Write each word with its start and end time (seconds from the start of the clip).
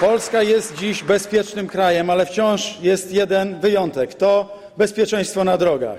Polska 0.00 0.42
jest 0.42 0.76
dziś 0.78 1.02
bezpiecznym 1.04 1.66
krajem, 1.66 2.10
ale 2.10 2.26
wciąż 2.26 2.80
jest 2.80 3.12
jeden 3.12 3.60
wyjątek 3.60 4.14
to 4.14 4.58
bezpieczeństwo 4.78 5.44
na 5.44 5.58
drogach. 5.58 5.98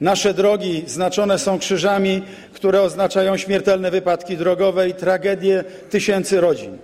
Nasze 0.00 0.34
drogi 0.34 0.82
znaczone 0.86 1.38
są 1.38 1.58
krzyżami, 1.58 2.22
które 2.52 2.82
oznaczają 2.82 3.36
śmiertelne 3.36 3.90
wypadki 3.90 4.36
drogowe 4.36 4.88
i 4.88 4.94
tragedie 4.94 5.64
tysięcy 5.90 6.40
rodzin. 6.40 6.78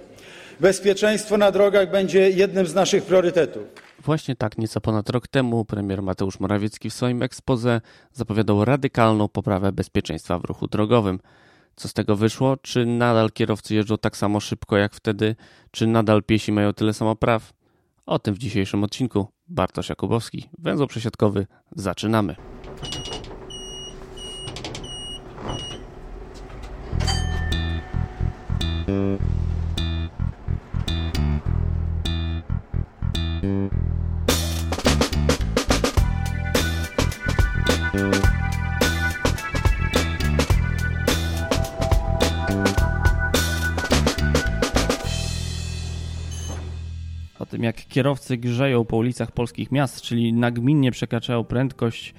Bezpieczeństwo 0.60 1.36
na 1.36 1.52
drogach 1.52 1.90
będzie 1.90 2.30
jednym 2.30 2.66
z 2.66 2.74
naszych 2.74 3.04
priorytetów. 3.04 3.62
Właśnie 4.04 4.36
tak 4.36 4.58
nieco 4.58 4.80
ponad 4.80 5.10
rok 5.10 5.28
temu 5.28 5.64
premier 5.64 6.02
Mateusz 6.02 6.40
Morawiecki 6.40 6.90
w 6.90 6.94
swoim 6.94 7.22
ekspoze 7.22 7.80
zapowiadał 8.12 8.64
radykalną 8.64 9.28
poprawę 9.28 9.72
bezpieczeństwa 9.72 10.38
w 10.38 10.44
ruchu 10.44 10.66
drogowym. 10.66 11.18
Co 11.76 11.88
z 11.88 11.92
tego 11.92 12.16
wyszło? 12.16 12.56
Czy 12.56 12.86
nadal 12.86 13.30
kierowcy 13.30 13.74
jeżdżą 13.74 13.98
tak 13.98 14.16
samo 14.16 14.40
szybko 14.40 14.76
jak 14.76 14.94
wtedy? 14.94 15.36
Czy 15.70 15.86
nadal 15.86 16.22
piesi 16.22 16.52
mają 16.52 16.72
tyle 16.72 16.92
samo 16.94 17.16
praw? 17.16 17.52
O 18.06 18.18
tym 18.18 18.34
w 18.34 18.38
dzisiejszym 18.38 18.84
odcinku. 18.84 19.26
Bartosz 19.48 19.88
Jakubowski, 19.88 20.48
węzeł 20.58 20.86
przesiadkowy. 20.86 21.46
Zaczynamy. 21.76 22.36
O 28.88 29.35
kierowcy 47.96 48.36
grzeją 48.36 48.84
po 48.84 48.96
ulicach 48.96 49.32
polskich 49.32 49.72
miast, 49.72 50.02
czyli 50.02 50.32
nagminnie 50.32 50.90
przekraczają 50.90 51.44
prędkość, 51.44 52.14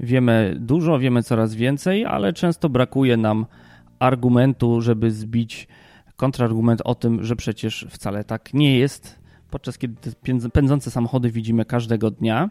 wiemy 0.00 0.56
dużo, 0.60 0.98
wiemy 0.98 1.22
coraz 1.22 1.54
więcej, 1.54 2.04
ale 2.04 2.32
często 2.32 2.68
brakuje 2.68 3.16
nam 3.16 3.46
argumentu, 3.98 4.80
żeby 4.80 5.10
zbić 5.10 5.68
kontrargument 6.16 6.82
o 6.84 6.94
tym, 6.94 7.24
że 7.24 7.36
przecież 7.36 7.86
wcale 7.90 8.24
tak 8.24 8.54
nie 8.54 8.78
jest, 8.78 9.18
podczas 9.50 9.78
kiedy 9.78 9.94
te 9.94 10.50
pędzące 10.50 10.90
samochody 10.90 11.30
widzimy 11.30 11.64
każdego 11.64 12.10
dnia. 12.10 12.50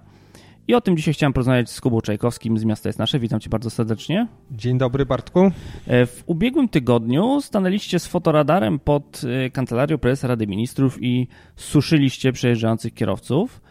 I 0.69 0.75
o 0.75 0.81
tym 0.81 0.97
dzisiaj 0.97 1.13
chciałem 1.13 1.33
porozmawiać 1.33 1.69
z 1.69 1.81
Kubą 1.81 2.01
Czajkowskim 2.01 2.57
z 2.57 2.65
Miasta 2.65 2.89
jest 2.89 2.99
Nasze. 2.99 3.19
Witam 3.19 3.39
cię 3.39 3.49
bardzo 3.49 3.69
serdecznie. 3.69 4.27
Dzień 4.51 4.77
dobry 4.77 5.05
Bartku. 5.05 5.51
E, 5.87 6.05
w 6.05 6.23
ubiegłym 6.25 6.69
tygodniu 6.69 7.41
stanęliście 7.41 7.99
z 7.99 8.07
fotoradarem 8.07 8.79
pod 8.79 9.21
e, 9.45 9.49
kancelarią 9.49 9.97
prezesa 9.97 10.27
Rady 10.27 10.47
Ministrów 10.47 10.97
i 11.01 11.27
suszyliście 11.55 12.31
przejeżdżających 12.31 12.93
kierowców. 12.93 13.61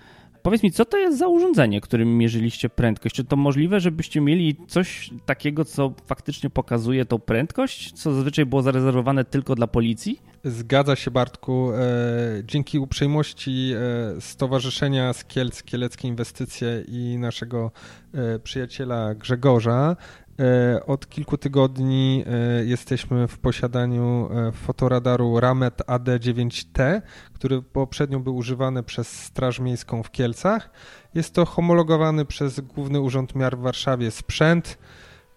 Powiedz 0.43 0.63
mi, 0.63 0.73
co 0.73 0.85
to 0.85 0.99
jest 0.99 1.19
za 1.19 1.29
urządzenie, 1.29 1.81
którym 1.81 2.19
mierzyliście 2.19 2.69
prędkość? 2.69 3.15
Czy 3.15 3.25
to 3.25 3.37
możliwe, 3.37 3.81
żebyście 3.81 4.21
mieli 4.21 4.57
coś 4.69 5.11
takiego, 5.27 5.65
co 5.65 5.93
faktycznie 6.07 6.51
pokazuje 6.51 7.05
tą 7.05 7.19
prędkość, 7.19 7.93
co 7.93 8.13
zazwyczaj 8.13 8.47
było 8.47 8.63
zarezerwowane 8.63 9.25
tylko 9.25 9.55
dla 9.55 9.67
policji? 9.67 10.21
Zgadza 10.45 10.97
się, 10.97 11.11
Bartku. 11.11 11.73
E, 11.73 11.79
dzięki 12.45 12.79
uprzejmości 12.79 13.73
e, 13.77 14.21
Stowarzyszenia 14.21 15.13
Skielc, 15.13 15.63
Kieleckie 15.63 16.09
Inwestycje 16.09 16.85
i 16.89 17.19
naszego 17.19 17.71
e, 18.15 18.39
przyjaciela 18.39 19.15
Grzegorza 19.15 19.97
od 20.87 21.09
kilku 21.09 21.39
tygodni 21.39 22.25
jesteśmy 22.65 23.29
w 23.29 23.39
posiadaniu 23.39 24.29
fotoradaru 24.53 25.41
Ramet 25.41 25.77
AD9T, 25.87 27.03
który 27.33 27.63
poprzednio 27.63 28.21
był 28.21 28.37
używany 28.37 28.83
przez 28.83 29.09
Straż 29.09 29.61
Miejską 29.61 30.03
w 30.03 30.11
Kielcach. 30.11 30.71
Jest 31.15 31.35
to 31.35 31.45
homologowany 31.45 32.25
przez 32.25 32.61
Główny 32.61 33.01
Urząd 33.01 33.35
Miar 33.35 33.57
w 33.57 33.61
Warszawie 33.61 34.11
sprzęt, 34.11 34.79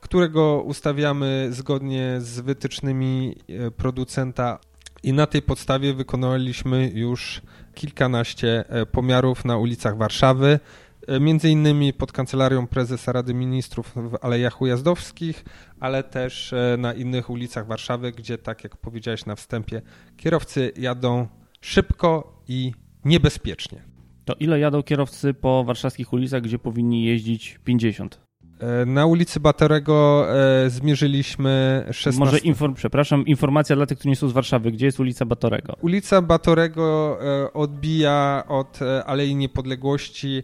którego 0.01 0.61
ustawiamy 0.61 1.47
zgodnie 1.51 2.15
z 2.19 2.39
wytycznymi 2.39 3.35
producenta 3.77 4.59
i 5.03 5.13
na 5.13 5.25
tej 5.27 5.41
podstawie 5.41 5.93
wykonaliśmy 5.93 6.91
już 6.93 7.41
kilkanaście 7.73 8.69
e, 8.69 8.85
pomiarów 8.85 9.45
na 9.45 9.57
ulicach 9.57 9.97
Warszawy, 9.97 10.59
e, 11.07 11.19
między 11.19 11.49
innymi 11.49 11.93
pod 11.93 12.11
kancelarią 12.11 12.67
prezesa 12.67 13.11
Rady 13.11 13.33
Ministrów 13.33 13.91
w 13.95 14.17
Alejach 14.21 14.61
Ujazdowskich, 14.61 15.45
ale 15.79 16.03
też 16.03 16.53
e, 16.53 16.75
na 16.79 16.93
innych 16.93 17.29
ulicach 17.29 17.67
Warszawy, 17.67 18.11
gdzie 18.11 18.37
tak 18.37 18.63
jak 18.63 18.77
powiedziałeś 18.77 19.25
na 19.25 19.35
wstępie, 19.35 19.81
kierowcy 20.17 20.71
jadą 20.77 21.27
szybko 21.61 22.41
i 22.47 22.71
niebezpiecznie. 23.05 23.81
To 24.25 24.33
ile 24.33 24.59
jadą 24.59 24.83
kierowcy 24.83 25.33
po 25.33 25.63
warszawskich 25.63 26.13
ulicach, 26.13 26.41
gdzie 26.41 26.59
powinni 26.59 27.05
jeździć 27.05 27.59
50? 27.63 28.30
E, 28.61 28.85
na 28.85 29.05
ulicy 29.05 29.39
Batorego 29.39 30.25
e, 30.65 30.69
zmierzyliśmy 30.69 31.85
16... 31.91 32.19
Może, 32.25 32.37
inform, 32.37 32.73
przepraszam, 32.73 33.25
informacja 33.25 33.75
dla 33.75 33.85
tych, 33.85 33.97
którzy 33.97 34.09
nie 34.09 34.15
są 34.15 34.27
z 34.27 34.31
Warszawy. 34.31 34.71
Gdzie 34.71 34.85
jest 34.85 34.99
ulica 34.99 35.25
Batorego? 35.25 35.75
Ulica 35.81 36.21
Batorego 36.21 37.17
e, 37.21 37.53
odbija 37.53 38.43
od 38.47 38.79
Alei 39.05 39.35
Niepodległości 39.35 40.43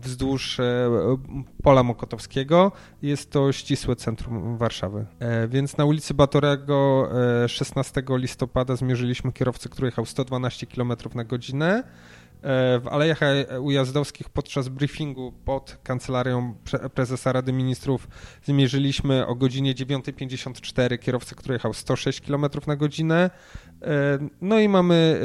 wzdłuż 0.00 0.58
Pola 1.62 1.82
Mokotowskiego. 1.82 2.72
Jest 3.02 3.30
to 3.30 3.52
ścisłe 3.52 3.96
centrum 3.96 4.56
Warszawy. 4.56 5.06
Więc 5.48 5.76
na 5.76 5.84
ulicy 5.84 6.14
Batorego 6.14 7.08
16 7.46 8.02
listopada 8.10 8.76
zmierzyliśmy 8.76 9.32
kierowcę, 9.32 9.68
który 9.68 9.88
jechał 9.88 10.06
112 10.06 10.66
km 10.66 10.92
na 11.14 11.24
godzinę. 11.24 11.82
E, 12.42 12.80
w 12.80 12.88
Alejach 12.88 13.20
Ujazdowskich 13.60 14.28
podczas 14.28 14.68
briefingu 14.68 15.32
pod 15.44 15.78
kancelarią 15.82 16.54
prezesa 16.94 17.32
Rady 17.32 17.52
Ministrów 17.52 18.08
zmierzyliśmy 18.42 19.26
o 19.26 19.34
godzinie 19.34 19.74
9.54 19.74 20.98
kierowcę, 20.98 21.34
który 21.34 21.54
jechał 21.54 21.74
106 21.74 22.20
km 22.20 22.46
na 22.66 22.76
godzinę. 22.76 23.30
E, 23.82 24.18
no 24.40 24.60
i 24.60 24.68
mamy 24.68 25.20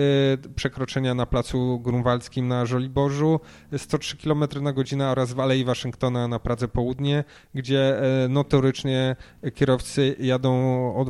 e, 0.46 0.50
przekroczenia 0.56 1.14
na 1.14 1.26
placu 1.26 1.80
Grunwaldzkim 1.80 2.48
na 2.48 2.66
Żoliborzu 2.66 3.40
103 3.78 4.18
km 4.18 4.44
na 4.62 4.74
godzinę 4.74 5.09
oraz 5.09 5.34
w 5.34 5.40
Alei 5.40 5.66
Waszyngtona 5.66 6.28
na 6.28 6.40
Pradze 6.40 6.68
Południe, 6.68 7.24
gdzie 7.53 8.02
notorycznie 8.30 9.16
kierowcy 9.53 10.16
jadą 10.20 10.96
od 10.96 11.09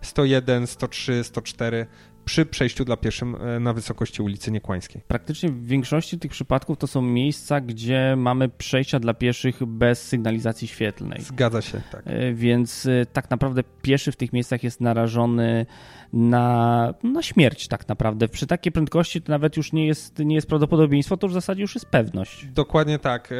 101, 0.00 0.66
103, 0.66 1.24
104 1.24 1.86
przy 2.24 2.46
przejściu 2.46 2.84
dla 2.84 2.96
pieszym 2.96 3.34
e, 3.34 3.60
na 3.60 3.72
wysokości 3.72 4.22
ulicy 4.22 4.50
Niekłańskiej. 4.50 5.02
Praktycznie 5.08 5.48
w 5.48 5.66
większości 5.66 6.18
tych 6.18 6.30
przypadków 6.30 6.78
to 6.78 6.86
są 6.86 7.02
miejsca, 7.02 7.60
gdzie 7.60 8.14
mamy 8.16 8.48
przejścia 8.48 9.00
dla 9.00 9.14
pieszych 9.14 9.64
bez 9.64 10.02
sygnalizacji 10.02 10.68
świetlnej. 10.68 11.20
Zgadza 11.20 11.62
się, 11.62 11.80
tak. 11.92 12.02
E, 12.04 12.32
więc 12.34 12.86
e, 12.86 13.06
tak 13.06 13.30
naprawdę 13.30 13.62
pieszy 13.82 14.12
w 14.12 14.16
tych 14.16 14.32
miejscach 14.32 14.62
jest 14.62 14.80
narażony 14.80 15.66
na, 16.12 16.94
na 17.02 17.22
śmierć 17.22 17.68
tak 17.68 17.88
naprawdę. 17.88 18.28
Przy 18.28 18.46
takiej 18.46 18.72
prędkości 18.72 19.22
to 19.22 19.32
nawet 19.32 19.56
już 19.56 19.72
nie 19.72 19.86
jest, 19.86 20.18
nie 20.18 20.34
jest 20.34 20.48
prawdopodobieństwo, 20.48 21.16
to 21.16 21.26
już 21.26 21.32
w 21.32 21.34
zasadzie 21.34 21.62
już 21.62 21.74
jest 21.74 21.86
pewność. 21.86 22.46
Dokładnie 22.46 22.98
tak. 22.98 23.30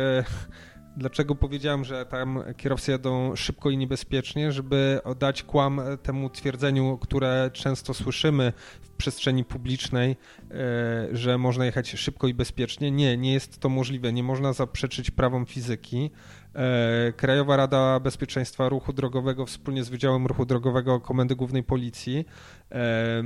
Dlaczego 0.96 1.34
powiedziałem, 1.34 1.84
że 1.84 2.06
tam 2.06 2.42
kierowcy 2.56 2.90
jadą 2.90 3.36
szybko 3.36 3.70
i 3.70 3.76
niebezpiecznie, 3.76 4.52
żeby 4.52 5.00
dać 5.18 5.42
kłam 5.42 5.80
temu 6.02 6.30
twierdzeniu, 6.30 6.98
które 6.98 7.50
często 7.52 7.94
słyszymy 7.94 8.52
w 8.80 8.90
przestrzeni 8.90 9.44
publicznej, 9.44 10.16
e, 10.50 11.08
że 11.12 11.38
można 11.38 11.64
jechać 11.64 11.90
szybko 11.90 12.28
i 12.28 12.34
bezpiecznie. 12.34 12.90
Nie, 12.90 13.16
nie 13.16 13.32
jest 13.32 13.58
to 13.60 13.68
możliwe. 13.68 14.12
Nie 14.12 14.22
można 14.22 14.52
zaprzeczyć 14.52 15.10
prawom 15.10 15.46
fizyki. 15.46 16.10
E, 16.54 17.12
Krajowa 17.16 17.56
Rada 17.56 18.00
Bezpieczeństwa 18.00 18.68
Ruchu 18.68 18.92
Drogowego 18.92 19.46
wspólnie 19.46 19.84
z 19.84 19.88
Wydziałem 19.88 20.26
Ruchu 20.26 20.46
Drogowego 20.46 21.00
Komendy 21.00 21.36
Głównej 21.36 21.62
Policji 21.62 22.24
e, 22.72 23.22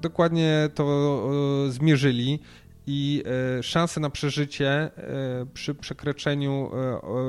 dokładnie 0.00 0.68
to 0.74 1.28
zmierzyli 1.68 2.40
i 2.86 3.22
e, 3.58 3.62
szanse 3.62 4.00
na 4.00 4.10
przeżycie 4.10 4.68
e, 4.70 4.90
przy 5.54 5.74
przekroczeniu 5.74 6.70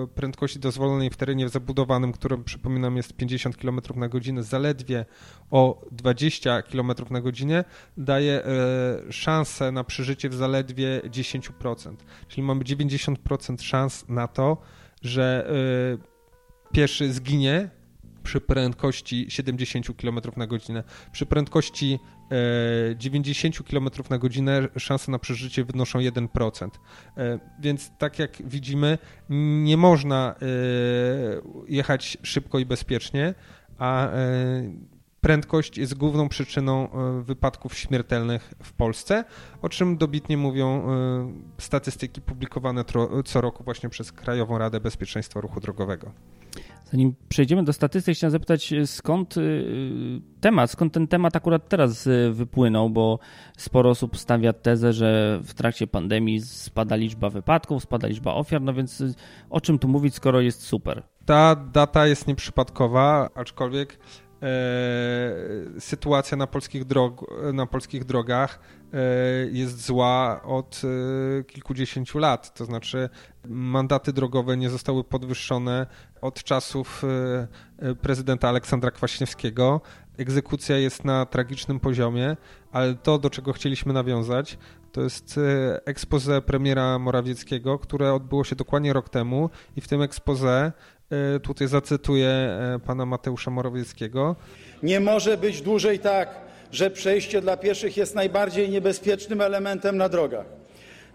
e, 0.03 0.07
prędkości 0.07 0.59
dozwolonej 0.59 1.09
w 1.09 1.17
terenie 1.17 1.49
zabudowanym, 1.49 2.11
którym 2.11 2.43
przypominam 2.43 2.97
jest 2.97 3.13
50 3.13 3.57
km 3.57 3.79
na 3.95 4.07
godzinę, 4.07 4.43
zaledwie 4.43 5.05
o 5.51 5.85
20 5.91 6.61
km 6.61 6.91
na 7.09 7.21
godzinę, 7.21 7.63
daje 7.97 8.43
szansę 9.09 9.71
na 9.71 9.83
przeżycie 9.83 10.29
w 10.29 10.33
zaledwie 10.33 11.01
10%. 11.05 11.95
Czyli 12.27 12.43
mamy 12.43 12.63
90% 12.63 13.61
szans 13.61 14.05
na 14.09 14.27
to, 14.27 14.57
że 15.01 15.51
pieszy 16.71 17.13
zginie 17.13 17.69
przy 18.27 18.41
prędkości 18.41 19.25
70 19.29 19.87
km 20.01 20.19
na 20.37 20.47
godzinę. 20.47 20.83
Przy 21.11 21.25
prędkości 21.25 21.99
90 22.95 23.63
km 23.69 23.89
na 24.09 24.17
godzinę 24.17 24.67
szanse 24.77 25.11
na 25.11 25.19
przeżycie 25.19 25.63
wynoszą 25.63 25.99
1%. 25.99 26.69
E, 27.17 27.39
więc 27.59 27.91
tak 27.97 28.19
jak 28.19 28.31
widzimy, 28.45 28.97
nie 29.63 29.77
można 29.77 30.35
e, 30.35 30.45
jechać 31.67 32.17
szybko 32.23 32.59
i 32.59 32.65
bezpiecznie, 32.65 33.33
a 33.77 34.07
e, 34.07 34.17
prędkość 35.21 35.77
jest 35.77 35.93
główną 35.93 36.29
przyczyną 36.29 36.91
e, 36.91 37.21
wypadków 37.23 37.77
śmiertelnych 37.77 38.53
w 38.63 38.73
Polsce, 38.73 39.23
o 39.61 39.69
czym 39.69 39.97
dobitnie 39.97 40.37
mówią 40.37 40.67
e, 40.67 41.61
statystyki 41.61 42.21
publikowane 42.21 42.83
co 43.25 43.41
roku 43.41 43.63
właśnie 43.63 43.89
przez 43.89 44.11
Krajową 44.11 44.57
Radę 44.57 44.79
Bezpieczeństwa 44.79 45.41
Ruchu 45.41 45.59
Drogowego. 45.59 46.11
Zanim 46.91 47.15
przejdziemy 47.29 47.63
do 47.63 47.73
statystyk, 47.73 48.15
chciałem 48.15 48.31
zapytać, 48.31 48.73
skąd 48.85 49.37
y, 49.37 50.21
temat, 50.41 50.71
skąd 50.71 50.93
ten 50.93 51.07
temat 51.07 51.35
akurat 51.35 51.69
teraz 51.69 52.07
y, 52.07 52.31
wypłynął, 52.33 52.89
bo 52.89 53.19
sporo 53.57 53.89
osób 53.89 54.17
stawia 54.17 54.53
tezę, 54.53 54.93
że 54.93 55.39
w 55.43 55.53
trakcie 55.53 55.87
pandemii 55.87 56.41
spada 56.41 56.95
liczba 56.95 57.29
wypadków, 57.29 57.83
spada 57.83 58.07
liczba 58.07 58.33
ofiar, 58.33 58.61
no 58.61 58.73
więc 58.73 59.01
y, 59.01 59.13
o 59.49 59.61
czym 59.61 59.79
tu 59.79 59.87
mówić, 59.87 60.15
skoro 60.15 60.41
jest 60.41 60.61
super? 60.61 61.03
Ta 61.25 61.55
data 61.55 62.07
jest 62.07 62.27
nieprzypadkowa, 62.27 63.29
aczkolwiek 63.35 63.99
sytuacja 65.79 66.37
na 66.37 66.47
polskich, 66.47 66.85
drog, 66.85 67.25
na 67.53 67.65
polskich 67.65 68.05
drogach 68.05 68.59
e, 68.93 68.97
jest 69.51 69.85
zła 69.85 70.41
od 70.43 70.81
e, 71.39 71.43
kilkudziesięciu 71.43 72.19
lat. 72.19 72.53
To 72.53 72.65
znaczy, 72.65 73.09
mandaty 73.47 74.13
drogowe 74.13 74.57
nie 74.57 74.69
zostały 74.69 75.03
podwyższone 75.03 75.87
od 76.21 76.43
czasów 76.43 77.03
e, 77.79 77.95
prezydenta 77.95 78.49
Aleksandra 78.49 78.91
Kwaśniewskiego. 78.91 79.81
Egzekucja 80.17 80.77
jest 80.77 81.05
na 81.05 81.25
tragicznym 81.25 81.79
poziomie, 81.79 82.37
ale 82.71 82.95
to, 82.95 83.17
do 83.17 83.29
czego 83.29 83.53
chcieliśmy 83.53 83.93
nawiązać, 83.93 84.57
to 84.91 85.01
jest 85.01 85.39
expose 85.85 86.41
premiera 86.41 86.99
Morawieckiego, 86.99 87.79
które 87.79 88.13
odbyło 88.13 88.43
się 88.43 88.55
dokładnie 88.55 88.93
rok 88.93 89.09
temu 89.09 89.49
i 89.75 89.81
w 89.81 89.87
tym 89.87 90.01
expose 90.01 90.71
E, 90.71 90.96
tutaj 91.43 91.67
zacytuję 91.67 92.27
e, 92.27 92.79
pana 92.85 93.05
Mateusza 93.05 93.51
Morawieckiego. 93.51 94.35
Nie 94.83 94.99
może 94.99 95.37
być 95.37 95.61
dłużej 95.61 95.99
tak, 95.99 96.29
że 96.71 96.91
przejście 96.91 97.41
dla 97.41 97.57
pieszych 97.57 97.97
jest 97.97 98.15
najbardziej 98.15 98.69
niebezpiecznym 98.69 99.41
elementem 99.41 99.97
na 99.97 100.09
drogach. 100.09 100.45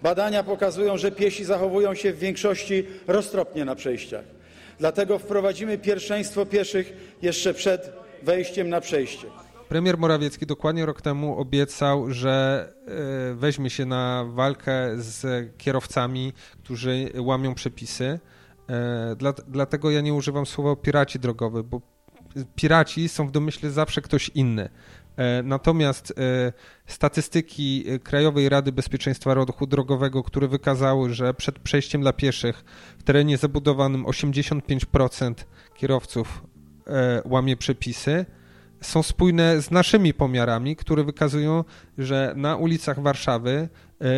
Badania 0.02 0.42
pokazują, 0.42 0.98
że 0.98 1.12
piesi 1.12 1.44
zachowują 1.44 1.94
się 1.94 2.12
w 2.12 2.18
większości 2.18 2.84
roztropnie 3.06 3.64
na 3.64 3.74
przejściach. 3.74 4.24
Dlatego 4.78 5.18
wprowadzimy 5.18 5.78
pierwszeństwo 5.78 6.46
pieszych 6.46 7.16
jeszcze 7.22 7.54
przed 7.54 7.92
wejściem 8.22 8.68
na 8.68 8.80
przejście. 8.80 9.26
Premier 9.68 9.98
Morawiecki 9.98 10.46
dokładnie 10.46 10.86
rok 10.86 11.02
temu 11.02 11.38
obiecał, 11.38 12.10
że 12.10 12.68
e, 12.86 13.34
weźmie 13.34 13.70
się 13.70 13.86
na 13.86 14.24
walkę 14.28 14.90
z 14.96 15.48
kierowcami, 15.58 16.32
którzy 16.64 17.10
łamią 17.18 17.54
przepisy. 17.54 18.18
E, 18.68 19.16
dla, 19.16 19.32
dlatego 19.48 19.90
ja 19.90 20.00
nie 20.00 20.14
używam 20.14 20.46
słowa 20.46 20.76
piraci 20.76 21.18
drogowy, 21.18 21.64
bo 21.64 21.80
piraci 22.54 23.08
są 23.08 23.26
w 23.26 23.30
domyśle 23.30 23.70
zawsze 23.70 24.02
ktoś 24.02 24.28
inny. 24.28 24.68
E, 25.16 25.42
natomiast 25.42 26.10
e, 26.10 26.52
statystyki 26.86 27.84
Krajowej 28.04 28.48
Rady 28.48 28.72
Bezpieczeństwa 28.72 29.34
Ruchu 29.34 29.66
Drogowego, 29.66 30.22
które 30.22 30.48
wykazały, 30.48 31.14
że 31.14 31.34
przed 31.34 31.58
przejściem 31.58 32.00
dla 32.00 32.12
pieszych 32.12 32.64
w 32.98 33.02
terenie 33.02 33.36
zabudowanym 33.36 34.04
85% 34.04 35.34
kierowców 35.74 36.42
łamie 37.24 37.56
przepisy, 37.56 38.26
są 38.82 39.02
spójne 39.02 39.62
z 39.62 39.70
naszymi 39.70 40.14
pomiarami, 40.14 40.76
które 40.76 41.04
wykazują, 41.04 41.64
że 41.98 42.32
na 42.36 42.56
ulicach 42.56 43.00
Warszawy, 43.00 43.68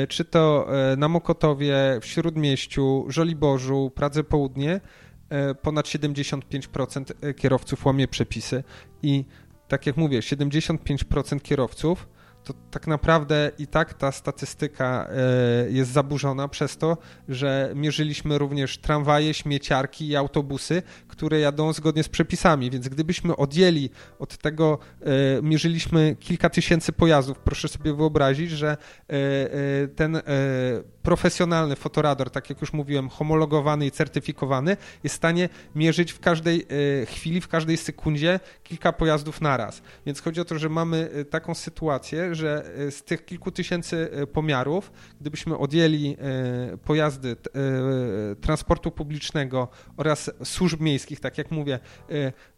czy 0.09 0.25
to 0.25 0.67
e, 0.93 0.97
na 0.97 1.09
Mokotowie, 1.09 1.77
w 2.01 2.07
Śródmieściu, 2.07 3.05
Żoliborzu, 3.09 3.93
Pradze 3.95 4.25
Południe, 4.25 4.81
e, 5.29 5.55
ponad 5.55 5.87
75% 5.87 7.35
kierowców 7.35 7.87
łamie 7.87 8.09
przepisy. 8.09 8.65
I 9.03 9.25
tak 9.69 9.87
jak 9.87 9.97
mówię, 9.97 10.21
75% 10.21 11.43
kierowców 11.43 12.09
to 12.45 12.55
tak 12.71 12.87
naprawdę 12.87 13.51
i 13.59 13.67
tak 13.67 13.95
ta 13.95 14.13
statystyka 14.13 15.09
e, 15.11 15.71
jest 15.71 15.91
zaburzona 15.91 16.49
przez 16.49 16.77
to, 16.77 16.97
że 17.29 17.73
mierzyliśmy 17.75 18.39
również 18.39 18.79
tramwaje, 18.79 19.35
śmieciarki 19.35 20.09
i 20.09 20.17
autobusy, 20.17 20.83
które 21.17 21.41
jadą 21.41 21.73
zgodnie 21.73 22.03
z 22.03 22.09
przepisami, 22.09 22.71
więc 22.71 22.89
gdybyśmy 22.89 23.37
odjęli 23.37 23.91
od 24.19 24.39
tego, 24.39 24.79
e, 25.01 25.07
mierzyliśmy 25.43 26.17
kilka 26.21 26.51
tysięcy 26.51 26.93
pojazdów, 26.93 27.39
proszę 27.39 27.69
sobie 27.69 27.95
wyobrazić, 27.95 28.51
że 28.51 28.77
e, 29.09 29.89
ten 29.89 30.21
profesjonalny 31.03 31.77
fotoradar, 31.77 32.31
tak 32.31 32.51
jak 32.51 32.61
już 32.61 32.73
mówiłem, 32.73 33.09
homologowany 33.09 33.87
i 33.87 33.91
certyfikowany, 33.91 34.77
jest 35.05 35.15
w 35.15 35.17
stanie 35.17 35.49
mierzyć 35.75 36.13
w 36.13 36.21
każdej 36.21 36.67
chwili, 37.07 37.41
w 37.41 37.49
każdej 37.49 37.77
sekundzie 37.77 38.41
kilka 38.63 38.93
pojazdów 38.93 39.41
naraz. 39.41 39.83
Więc 40.07 40.21
chodzi 40.21 40.41
o 40.41 40.45
to, 40.45 40.59
że 40.59 40.69
mamy 40.69 41.11
taką 41.31 41.55
sytuację, 41.55 42.35
że 42.35 42.65
e, 42.77 42.91
z 42.91 43.03
tych 43.03 43.25
kilku 43.25 43.51
tysięcy 43.51 44.11
e, 44.13 44.27
pomiarów, 44.27 44.93
gdybyśmy 45.21 45.59
odjęli 45.59 46.17
e, 46.19 46.77
pojazdy 46.77 47.37
transportu 48.41 48.91
publicznego 48.91 49.69
oraz 49.97 50.31
służb 50.45 50.81
miejskich, 50.81 51.04
tak 51.21 51.39
jak 51.39 51.51
mówię, 51.51 51.79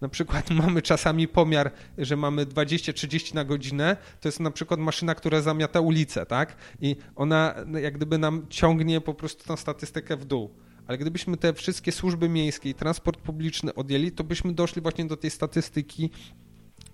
na 0.00 0.08
przykład 0.08 0.50
mamy 0.62 0.82
czasami 0.82 1.28
pomiar, 1.28 1.70
że 1.98 2.16
mamy 2.16 2.46
20-30 2.46 3.34
na 3.34 3.44
godzinę, 3.44 3.96
to 4.20 4.28
jest 4.28 4.40
na 4.40 4.50
przykład 4.50 4.80
maszyna, 4.80 5.14
która 5.14 5.40
zamiata 5.40 5.80
ulicę, 5.80 6.26
tak? 6.26 6.56
I 6.80 6.96
ona 7.16 7.54
jak 7.80 7.94
gdyby 7.94 8.18
nam 8.18 8.46
ciągnie 8.50 9.00
po 9.00 9.14
prostu 9.14 9.44
tą 9.44 9.56
statystykę 9.56 10.16
w 10.16 10.24
dół 10.24 10.50
ale 10.86 10.98
gdybyśmy 10.98 11.36
te 11.36 11.54
wszystkie 11.54 11.92
służby 11.92 12.28
miejskie 12.28 12.70
i 12.70 12.74
transport 12.74 13.20
publiczny 13.20 13.74
odjęli, 13.74 14.12
to 14.12 14.24
byśmy 14.24 14.52
doszli 14.52 14.82
właśnie 14.82 15.04
do 15.04 15.16
tej 15.16 15.30
statystyki 15.30 16.10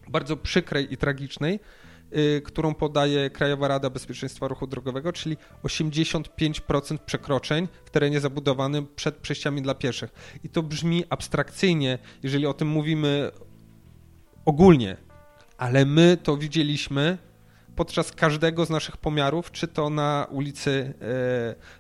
bardzo 0.09 0.37
przykrej 0.37 0.93
i 0.93 0.97
tragicznej, 0.97 1.55
Y, 1.55 1.92
którą 2.45 2.75
podaje 2.75 3.31
Krajowa 3.31 3.69
Rada 3.69 3.91
Bezpieczeństwa 3.91 4.49
Ruchu 4.49 4.67
Drogowego, 4.67 5.13
czyli 5.13 5.37
85% 5.65 6.99
przekroczeń 6.99 7.69
w 7.85 7.91
terenie 7.91 8.21
zabudowanym 8.21 8.87
przed 8.97 9.17
przejściami 9.17 9.63
dla 9.63 9.75
pieszych. 9.75 10.39
I 10.45 10.49
to 10.49 10.63
brzmi 10.63 11.05
abstrakcyjnie, 11.11 11.99
jeżeli 12.23 12.47
o 12.47 12.55
tym 12.55 12.69
mówimy 12.69 13.31
ogólnie, 14.45 14.97
ale 15.59 15.85
my 15.85 16.17
to 16.23 16.37
widzieliśmy 16.37 17.19
podczas 17.77 18.13
każdego 18.13 18.67
z 18.67 18.71
naszych 18.71 18.97
pomiarów, 18.97 19.53
czy 19.53 19.69
to 19.69 19.91
na 19.91 20.27
ulicy 20.31 20.95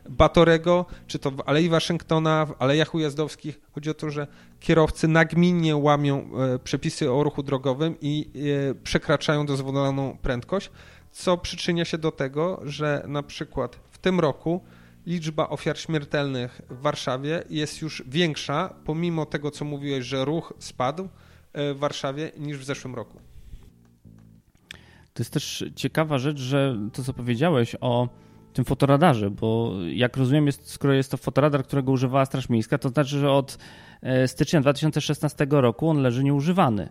e, 0.05 0.11
Batorego, 0.11 0.87
czy 1.07 1.19
to 1.19 1.31
w 1.31 1.43
Alei 1.47 1.69
Waszyngtona, 1.69 2.47
w 2.47 2.55
Alejach 2.59 2.95
Ujazdowskich. 2.95 3.61
Chodzi 3.73 3.91
o 3.91 3.95
to, 3.95 4.11
że 4.11 4.27
kierowcy 4.61 5.09
nagminnie 5.09 5.77
łamią 5.77 6.31
e, 6.39 6.59
przepisy 6.59 7.13
o 7.13 7.23
ruchu 7.23 7.43
drogowym 7.43 7.97
i 8.01 8.31
e, 8.71 8.75
przekraczają 8.75 9.47
dozwoloną 9.47 10.17
prędkość, 10.23 10.71
co 11.13 11.39
przyczynia 11.39 11.85
się 11.85 11.99
do 11.99 12.13
tego, 12.13 12.61
że 12.65 13.05
na 13.07 13.23
przykład 13.23 13.77
w 13.91 13.99
tym 13.99 14.21
roku 14.21 14.65
liczba 15.07 15.49
ofiar 15.49 15.79
śmiertelnych 15.79 16.61
w 16.71 16.81
Warszawie 16.81 17.43
jest 17.51 17.83
już 17.83 18.03
większa, 18.07 18.75
pomimo 18.85 19.27
tego, 19.27 19.51
co 19.51 19.65
mówiłeś, 19.65 20.05
że 20.05 20.25
ruch 20.25 20.53
spadł 20.59 21.09
w 21.55 21.77
Warszawie 21.79 22.33
niż 22.37 22.59
w 22.59 22.65
zeszłym 22.65 22.95
roku. 22.95 23.32
To 25.15 25.21
jest 25.21 25.33
też 25.33 25.65
ciekawa 25.77 26.19
rzecz, 26.19 26.39
że 26.39 26.77
to 26.93 27.03
co 27.03 27.13
powiedziałeś 27.13 27.77
o 27.81 28.09
tym 28.53 28.65
fotoradarze, 28.65 29.31
bo 29.31 29.73
jak 29.93 30.17
rozumiem, 30.17 30.47
jest, 30.47 30.71
skoro 30.71 30.95
jest 30.95 31.11
to 31.11 31.17
fotoradar, 31.17 31.65
którego 31.65 31.93
używała 31.93 32.25
Straż 32.25 32.49
Miejska, 32.49 32.79
to 32.79 32.89
znaczy, 32.89 33.19
że 33.19 33.31
od 33.31 33.59
e, 34.03 34.29
stycznia 34.29 34.61
2016 34.61 35.47
roku 35.51 35.89
on 35.89 36.03
leży 36.03 36.25
nieużywany. 36.25 36.89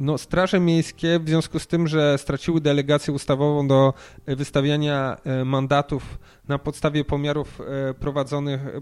No, 0.00 0.18
straże 0.18 0.60
miejskie 0.60 1.18
w 1.18 1.28
związku 1.28 1.58
z 1.58 1.66
tym, 1.66 1.88
że 1.88 2.18
straciły 2.18 2.60
delegację 2.60 3.14
ustawową 3.14 3.68
do 3.68 3.94
wystawiania 4.26 5.16
e, 5.24 5.44
mandatów 5.44 6.18
na 6.48 6.58
podstawie 6.58 7.04
pomiarów 7.04 7.60
e, 7.60 7.94
prowadzonych 7.94 8.60
e, 8.66 8.80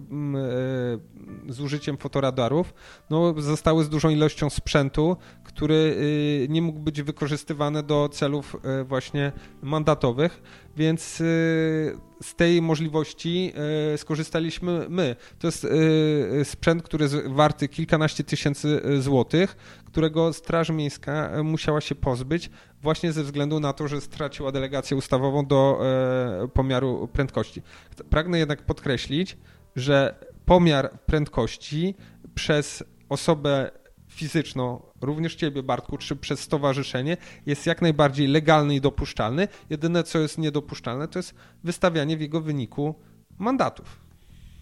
z 1.49 1.61
użyciem 1.61 1.97
fotoradarów, 1.97 2.75
no, 3.11 3.35
zostały 3.41 3.85
z 3.85 3.89
dużą 3.89 4.09
ilością 4.09 4.51
sprzętu, 4.51 5.17
który 5.45 5.97
nie 6.49 6.63
mógł 6.63 6.79
być 6.79 7.03
wykorzystywany 7.03 7.83
do 7.83 8.09
celów 8.09 8.57
właśnie 8.85 9.33
mandatowych, 9.63 10.43
więc 10.79 11.17
z 12.23 12.35
tej 12.37 12.63
możliwości 12.63 13.53
skorzystaliśmy 13.97 14.87
my. 14.89 15.17
To 15.39 15.47
jest 15.49 15.67
sprzęt, 16.45 16.83
który 16.83 17.05
jest 17.05 17.17
warty 17.27 17.69
kilkanaście 17.69 18.25
tysięcy 18.25 18.81
złotych, 19.01 19.57
którego 19.85 20.33
Straż 20.33 20.71
Miejska 20.71 21.31
musiała 21.45 21.81
się 21.81 21.95
pozbyć 21.95 22.51
właśnie 22.83 23.13
ze 23.13 23.23
względu 23.23 23.61
na 23.61 23.73
to, 23.73 23.89
że 23.89 24.01
straciła 24.01 24.53
delegację 24.53 24.97
ustawową 24.97 25.47
do 25.47 25.81
pomiaru 26.55 27.09
prędkości. 27.13 27.63
Pragnę 28.11 28.39
jednak 28.39 28.63
podkreślić, 28.63 29.37
że 29.77 30.15
pomiar 30.45 31.01
prędkości 31.07 31.95
przez 32.35 32.85
osobę 33.09 33.71
fizyczną, 34.09 34.83
również 35.01 35.35
ciebie 35.35 35.63
Bartku, 35.63 35.99
czy 35.99 36.17
przez 36.17 36.41
stowarzyszenie 36.41 37.17
jest 37.47 37.67
jak 37.67 37.83
najbardziej 37.83 38.29
legalny 38.29 38.75
i 38.75 38.81
dopuszczalny. 38.81 39.49
Jedyne 39.71 40.03
co 40.03 40.19
jest 40.19 40.39
niedopuszczalne 40.39 41.09
to 41.09 41.19
jest 41.19 41.35
wystawianie 41.65 42.17
w 42.17 42.21
jego 42.21 42.41
wyniku 42.41 42.95
mandatów. 43.39 44.09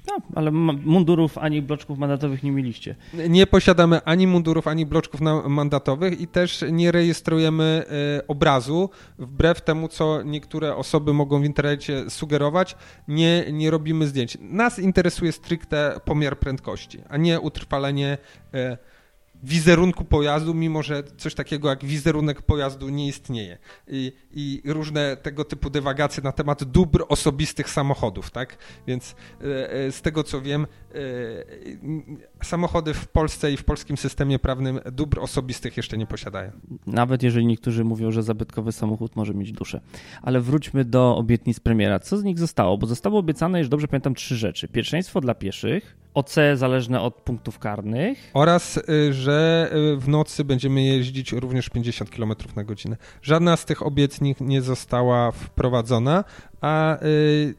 No, 0.06 0.16
ale 0.34 0.50
mundurów 0.50 1.38
ani 1.38 1.62
bloczków 1.62 1.98
mandatowych 1.98 2.42
nie 2.42 2.52
mieliście. 2.52 2.96
Nie 3.28 3.46
posiadamy 3.46 4.04
ani 4.04 4.26
mundurów, 4.26 4.68
ani 4.68 4.86
bloczków 4.86 5.20
mandatowych 5.48 6.20
i 6.20 6.26
też 6.26 6.64
nie 6.72 6.92
rejestrujemy 6.92 7.84
y, 8.18 8.26
obrazu. 8.26 8.90
Wbrew 9.18 9.60
temu, 9.60 9.88
co 9.88 10.22
niektóre 10.22 10.76
osoby 10.76 11.12
mogą 11.12 11.40
w 11.40 11.44
internecie 11.44 12.10
sugerować, 12.10 12.76
nie, 13.08 13.44
nie 13.52 13.70
robimy 13.70 14.06
zdjęć. 14.06 14.38
Nas 14.40 14.78
interesuje 14.78 15.32
stricte 15.32 16.00
pomiar 16.04 16.38
prędkości, 16.38 16.98
a 17.08 17.16
nie 17.16 17.40
utrwalenie 17.40 18.18
y, 18.54 18.76
wizerunku 19.46 20.04
pojazdu, 20.04 20.54
mimo 20.54 20.82
że 20.82 21.02
coś 21.16 21.34
takiego 21.34 21.68
jak 21.68 21.84
wizerunek 21.84 22.42
pojazdu 22.42 22.88
nie 22.88 23.06
istnieje. 23.06 23.58
I, 23.88 24.12
I, 24.32 24.62
różne 24.72 25.16
tego 25.16 25.44
typu 25.44 25.70
dywagacje 25.70 26.22
na 26.22 26.32
temat 26.32 26.64
dóbr 26.64 27.04
osobistych 27.08 27.70
samochodów, 27.70 28.30
tak? 28.30 28.58
Więc 28.86 29.16
e, 29.40 29.72
e, 29.72 29.92
z 29.92 30.02
tego 30.02 30.24
co 30.24 30.40
wiem, 30.40 30.66
e, 30.94 30.98
samochody 32.44 32.94
w 32.94 33.08
Polsce 33.08 33.52
i 33.52 33.56
w 33.56 33.64
polskim 33.64 33.96
systemie 33.96 34.38
prawnym 34.38 34.80
dóbr 34.92 35.20
osobistych 35.20 35.76
jeszcze 35.76 35.98
nie 35.98 36.06
posiadają. 36.06 36.52
Nawet 36.86 37.22
jeżeli 37.22 37.46
niektórzy 37.46 37.84
mówią, 37.84 38.10
że 38.10 38.22
zabytkowy 38.22 38.72
samochód 38.72 39.16
może 39.16 39.34
mieć 39.34 39.52
duszę. 39.52 39.80
Ale 40.22 40.40
wróćmy 40.40 40.84
do 40.84 41.16
obietnic 41.16 41.60
premiera. 41.60 41.98
Co 41.98 42.18
z 42.18 42.24
nich 42.24 42.38
zostało? 42.38 42.78
Bo 42.78 42.86
zostało 42.86 43.18
obiecane, 43.18 43.58
już 43.58 43.68
dobrze 43.68 43.88
pamiętam, 43.88 44.14
trzy 44.14 44.36
rzeczy. 44.36 44.68
Pierwszeństwo 44.68 45.20
dla 45.20 45.34
pieszych, 45.34 45.96
OC 46.16 46.34
zależne 46.54 47.00
od 47.00 47.14
punktów 47.14 47.58
karnych. 47.58 48.30
Oraz, 48.34 48.76
y, 48.76 49.12
że 49.12 49.70
y, 49.94 49.96
w 49.96 50.08
nocy 50.08 50.44
będziemy 50.44 50.82
jeździć 50.82 51.32
również 51.32 51.68
50 51.68 52.10
km 52.10 52.34
na 52.56 52.64
godzinę. 52.64 52.96
Żadna 53.22 53.56
z 53.56 53.64
tych 53.64 53.86
obietnic 53.86 54.40
nie 54.40 54.62
została 54.62 55.30
wprowadzona, 55.30 56.24
a 56.60 57.02
y, 57.02 57.54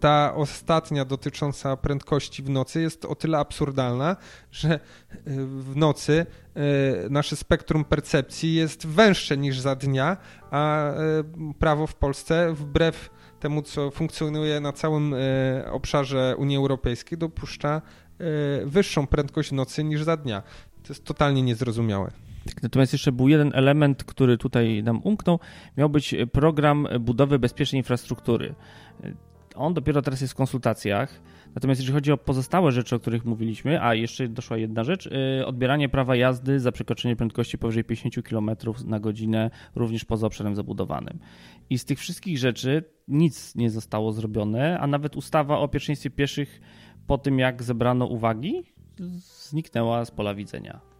ta 0.00 0.34
ostatnia 0.34 1.04
dotycząca 1.04 1.76
prędkości 1.76 2.42
w 2.42 2.50
nocy 2.50 2.80
jest 2.80 3.04
o 3.04 3.14
tyle 3.14 3.38
absurdalna, 3.38 4.16
że 4.50 4.80
w 5.26 5.76
nocy 5.76 6.26
nasze 7.10 7.36
spektrum 7.36 7.84
percepcji 7.84 8.54
jest 8.54 8.86
węższe 8.86 9.36
niż 9.36 9.60
za 9.60 9.76
dnia, 9.76 10.16
a 10.50 10.92
prawo 11.58 11.86
w 11.86 11.94
Polsce 11.94 12.52
wbrew 12.52 13.10
temu, 13.42 13.62
co 13.62 13.90
funkcjonuje 13.90 14.60
na 14.60 14.72
całym 14.72 15.14
e, 15.14 15.18
obszarze 15.72 16.34
Unii 16.38 16.56
Europejskiej, 16.56 17.18
dopuszcza 17.18 17.82
e, 18.18 18.66
wyższą 18.66 19.06
prędkość 19.06 19.52
nocy 19.52 19.84
niż 19.84 20.02
za 20.02 20.16
dnia. 20.16 20.42
To 20.82 20.88
jest 20.88 21.04
totalnie 21.04 21.42
niezrozumiałe. 21.42 22.10
Natomiast 22.62 22.92
jeszcze 22.92 23.12
był 23.12 23.28
jeden 23.28 23.50
element, 23.54 24.04
który 24.04 24.38
tutaj 24.38 24.82
nam 24.82 25.00
umknął. 25.04 25.38
Miał 25.76 25.88
być 25.88 26.14
program 26.32 26.88
budowy 27.00 27.38
bezpiecznej 27.38 27.80
infrastruktury. 27.80 28.54
On 29.54 29.74
dopiero 29.74 30.02
teraz 30.02 30.20
jest 30.20 30.32
w 30.32 30.36
konsultacjach. 30.36 31.20
Natomiast 31.54 31.80
jeżeli 31.80 31.94
chodzi 31.94 32.12
o 32.12 32.16
pozostałe 32.16 32.72
rzeczy, 32.72 32.96
o 32.96 32.98
których 32.98 33.24
mówiliśmy, 33.24 33.82
a 33.82 33.94
jeszcze 33.94 34.28
doszła 34.28 34.56
jedna 34.56 34.84
rzecz, 34.84 35.10
yy, 35.38 35.46
odbieranie 35.46 35.88
prawa 35.88 36.16
jazdy 36.16 36.60
za 36.60 36.72
przekroczenie 36.72 37.16
prędkości 37.16 37.58
powyżej 37.58 37.84
50 37.84 38.28
km 38.28 38.50
na 38.86 39.00
godzinę, 39.00 39.50
również 39.74 40.04
poza 40.04 40.26
obszarem 40.26 40.56
zabudowanym. 40.56 41.18
I 41.70 41.78
z 41.78 41.84
tych 41.84 41.98
wszystkich 41.98 42.38
rzeczy 42.38 42.84
nic 43.08 43.54
nie 43.54 43.70
zostało 43.70 44.12
zrobione, 44.12 44.78
a 44.80 44.86
nawet 44.86 45.16
ustawa 45.16 45.58
o 45.58 45.68
pierwszeństwie 45.68 46.10
pieszych 46.10 46.60
po 47.06 47.18
tym, 47.18 47.38
jak 47.38 47.62
zebrano 47.62 48.06
uwagi, 48.06 48.62
zniknęła 49.48 50.04
z 50.04 50.10
pola 50.10 50.34
widzenia. 50.34 50.92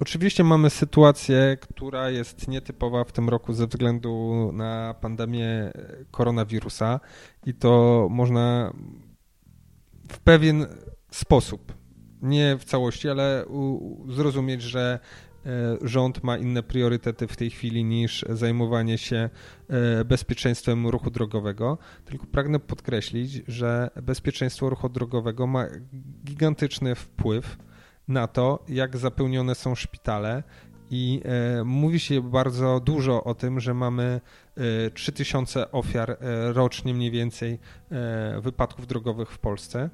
Oczywiście 0.00 0.44
mamy 0.44 0.70
sytuację, 0.70 1.56
która 1.60 2.10
jest 2.10 2.48
nietypowa 2.48 3.04
w 3.04 3.12
tym 3.12 3.28
roku 3.28 3.52
ze 3.52 3.66
względu 3.66 4.50
na 4.52 4.94
pandemię 5.00 5.72
koronawirusa 6.10 7.00
i 7.46 7.54
to 7.54 8.06
można 8.10 8.72
w 10.10 10.18
pewien 10.18 10.66
sposób, 11.10 11.72
nie 12.22 12.56
w 12.58 12.64
całości, 12.64 13.08
ale 13.08 13.44
zrozumieć, 14.08 14.62
że 14.62 14.98
e, 15.46 15.78
rząd 15.82 16.22
ma 16.22 16.38
inne 16.38 16.62
priorytety 16.62 17.26
w 17.26 17.36
tej 17.36 17.50
chwili 17.50 17.84
niż 17.84 18.24
zajmowanie 18.28 18.98
się 18.98 19.30
e, 19.68 20.04
bezpieczeństwem 20.04 20.86
ruchu 20.86 21.10
drogowego. 21.10 21.78
Tylko 22.04 22.26
pragnę 22.26 22.58
podkreślić, 22.58 23.42
że 23.48 23.90
bezpieczeństwo 24.02 24.70
ruchu 24.70 24.88
drogowego 24.88 25.46
ma 25.46 25.66
gigantyczny 26.24 26.94
wpływ 26.94 27.58
na 28.08 28.26
to, 28.26 28.64
jak 28.68 28.96
zapełnione 28.96 29.54
są 29.54 29.74
szpitale. 29.74 30.42
I 30.92 31.22
e, 31.24 31.64
mówi 31.64 32.00
się 32.00 32.22
bardzo 32.22 32.80
dużo 32.80 33.24
o 33.24 33.34
tym, 33.34 33.60
że 33.60 33.74
mamy 33.74 34.20
e, 34.86 34.90
3000 34.90 35.72
ofiar 35.72 36.18
rocznie 36.52 36.94
mniej 36.94 37.10
więcej 37.10 37.58
wypadków 38.40 38.86
drogowych 38.86 39.30
w 39.30 39.38
Polsce. 39.38 39.90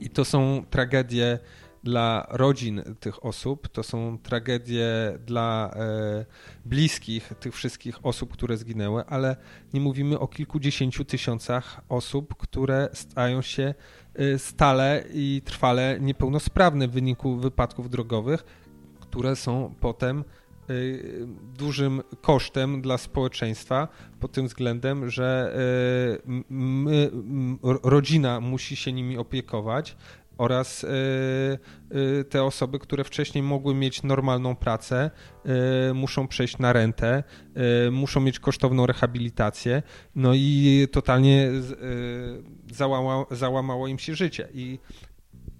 I 0.00 0.10
to 0.10 0.24
są 0.24 0.64
tragedie 0.70 1.38
dla 1.82 2.26
rodzin 2.30 2.82
tych 3.00 3.24
osób, 3.24 3.68
to 3.68 3.82
są 3.82 4.18
tragedie 4.18 4.88
dla 5.26 5.70
e, 5.76 6.24
bliskich 6.64 7.32
tych 7.40 7.54
wszystkich 7.54 8.06
osób, 8.06 8.32
które 8.32 8.56
zginęły, 8.56 9.04
ale 9.06 9.36
nie 9.74 9.80
mówimy 9.80 10.18
o 10.18 10.28
kilkudziesięciu 10.28 11.04
tysiącach 11.04 11.80
osób, 11.88 12.34
które 12.36 12.88
stają 12.92 13.42
się 13.42 13.74
e, 14.14 14.38
stale 14.38 15.04
i 15.12 15.42
trwale 15.44 15.98
niepełnosprawne 16.00 16.88
w 16.88 16.90
wyniku 16.90 17.36
wypadków 17.36 17.90
drogowych, 17.90 18.44
które 19.00 19.36
są 19.36 19.74
potem 19.80 20.24
dużym 21.58 22.02
kosztem 22.20 22.82
dla 22.82 22.98
społeczeństwa 22.98 23.88
pod 24.20 24.32
tym 24.32 24.46
względem, 24.46 25.10
że 25.10 25.54
e, 26.26 26.40
my, 26.50 27.10
rodzina 27.82 28.40
musi 28.40 28.76
się 28.76 28.92
nimi 28.92 29.18
opiekować, 29.18 29.96
oraz 30.40 30.84
y, 30.84 30.88
y, 32.20 32.24
te 32.24 32.44
osoby, 32.44 32.78
które 32.78 33.04
wcześniej 33.04 33.42
mogły 33.42 33.74
mieć 33.74 34.02
normalną 34.02 34.56
pracę, 34.56 35.10
y, 35.90 35.94
muszą 35.94 36.28
przejść 36.28 36.58
na 36.58 36.72
rentę, 36.72 37.24
muszą 37.90 38.20
mieć 38.20 38.38
kosztowną 38.38 38.86
rehabilitację, 38.86 39.82
no 40.14 40.32
i 40.34 40.86
totalnie 40.92 41.50
załamało, 42.72 43.26
załamało 43.30 43.88
im 43.88 43.98
się 43.98 44.14
życie. 44.14 44.48
I 44.54 44.78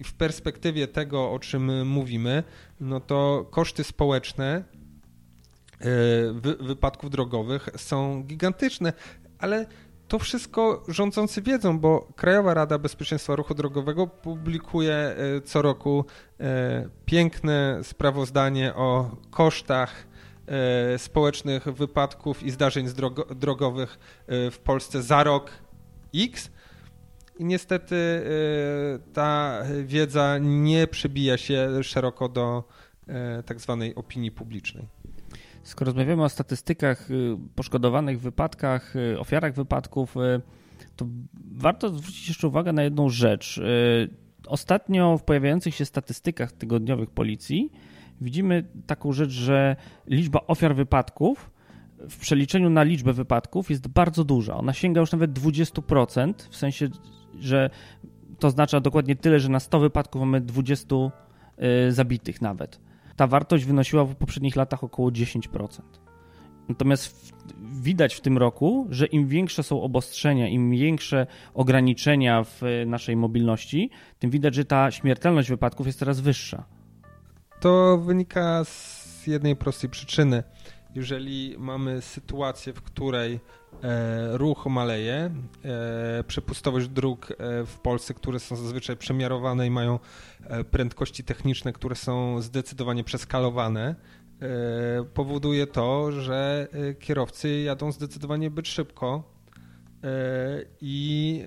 w 0.05 0.15
perspektywie 0.15 0.89
tego, 0.89 1.31
o 1.31 1.39
czym 1.39 1.89
mówimy, 1.89 2.43
no 2.81 3.01
to 3.01 3.49
koszty 3.51 3.85
społeczne 3.85 4.65
wypadków 6.61 7.11
drogowych 7.11 7.69
są 7.77 8.23
gigantyczne, 8.23 8.93
ale 9.39 9.67
to 10.11 10.19
wszystko 10.19 10.85
rządzący 10.89 11.43
wiedzą, 11.43 11.79
bo 11.79 12.09
Krajowa 12.17 12.55
Rada 12.55 12.79
Bezpieczeństwa 12.79 13.37
Ruchu 13.37 13.55
Drogowego 13.55 14.07
publikuje 14.07 14.95
e, 14.95 15.17
co 15.45 15.63
roku 15.63 16.05
e, 16.41 16.89
piękne 17.07 17.81
sprawozdanie 17.83 18.75
o 18.75 19.17
kosztach 19.31 20.07
e, 20.47 20.99
społecznych 20.99 21.65
wypadków 21.65 22.43
i 22.43 22.51
zdarzeń 22.51 22.87
drogowych 23.37 23.99
w 24.29 24.59
Polsce 24.65 25.03
za 25.03 25.25
rok 25.25 25.51
X. 26.15 26.51
I 27.39 27.45
niestety 27.45 27.97
ta 29.13 29.63
wiedza 29.85 30.39
nie 30.41 30.87
przebija 30.87 31.37
się 31.37 31.83
szeroko 31.83 32.29
do 32.29 32.65
tak 33.47 33.61
zwanej 33.61 33.95
opinii 33.95 34.31
publicznej. 34.31 35.00
Skoro 35.63 35.87
rozmawiamy 35.89 36.25
o 36.25 36.29
statystykach 36.29 37.11
y, 37.11 37.37
poszkodowanych, 37.55 38.21
wypadkach, 38.21 38.97
y, 38.97 39.21
ofiarach 39.21 39.55
wypadków, 39.55 40.17
y, 40.17 40.41
to 40.97 41.07
warto 41.55 41.89
zwrócić 41.89 42.29
jeszcze 42.29 42.49
uwagę 42.49 42.73
na 42.73 42.83
jedną 42.83 43.09
rzecz. 43.09 43.61
Ostatnio 44.47 45.19
w 45.19 45.23
pojawiających 45.23 45.75
się 45.75 45.85
statystykach 45.85 46.53
tygodniowych 46.53 47.11
policji 47.11 47.73
widzimy 48.21 48.65
taką 48.87 49.13
rzecz, 49.13 49.31
że 49.31 49.77
liczba 50.07 50.41
ofiar 50.47 50.75
wypadków 50.75 51.51
w 51.99 52.19
przeliczeniu 52.19 52.71
na 52.71 52.83
liczbę 52.83 53.13
wypadków 53.13 53.71
jest 53.71 53.89
bardzo 53.89 54.25
duża. 54.25 54.57
Ona 54.57 54.73
sięga 54.73 55.01
już 55.01 55.13
nawet 55.13 55.33
20%, 55.33 56.35
w 56.51 56.57
sensie, 56.57 56.89
że 57.39 57.71
to 58.39 58.49
oznacza 58.49 58.81
dokładnie 58.81 59.17
tyle, 59.17 59.41
że 59.41 59.49
na 59.49 59.61
100 59.61 59.81
wypadków 59.81 60.21
mamy 60.21 60.41
20 60.41 60.97
zabitych 61.91 62.43
nawet 62.43 62.81
ta 63.21 63.27
wartość 63.27 63.65
wynosiła 63.65 64.05
w 64.05 64.15
poprzednich 64.15 64.57
latach 64.57 64.85
około 64.85 65.11
10%. 65.11 65.81
Natomiast 66.69 67.33
widać 67.83 68.15
w 68.15 68.21
tym 68.21 68.39
roku, 68.39 68.87
że 68.91 69.07
im 69.07 69.29
większe 69.29 69.63
są 69.63 69.83
obostrzenia, 69.83 70.49
im 70.49 70.71
większe 70.71 71.27
ograniczenia 71.55 72.45
w 72.45 72.61
naszej 72.87 73.17
mobilności, 73.17 73.91
tym 74.19 74.31
widać, 74.31 74.55
że 74.55 74.65
ta 74.65 74.91
śmiertelność 74.91 75.49
wypadków 75.49 75.87
jest 75.87 75.99
coraz 75.99 76.21
wyższa. 76.21 76.65
To 77.61 77.99
wynika 77.99 78.65
z 78.65 79.27
jednej 79.27 79.57
prostej 79.57 79.91
przyczyny. 79.91 80.43
Jeżeli 80.95 81.55
mamy 81.59 82.03
sytuację, 82.03 82.73
w 82.73 82.83
której 82.83 83.41
E, 83.83 84.39
ruch 84.39 84.67
maleje, 84.67 85.31
e, 85.65 86.25
przepustowość 86.25 86.89
dróg 86.89 87.31
e, 87.31 87.35
w 87.67 87.79
Polsce, 87.83 88.15
które 88.15 88.41
są 88.41 88.57
zazwyczaj 88.57 88.97
przemiarowane 88.97 89.67
i 89.67 89.71
mają 89.71 89.99
prędkości 90.71 91.25
techniczne, 91.25 91.73
które 91.73 91.97
są 91.97 92.43
zdecydowanie 92.43 93.05
przeskalowane, 93.05 93.95
powoduje 95.15 95.67
to, 95.67 96.13
że 96.13 96.69
kierowcy 97.01 97.61
jadą 97.61 97.93
zdecydowanie 97.93 98.51
zbyt 98.51 98.69
szybko 98.69 99.23
i 100.81 101.45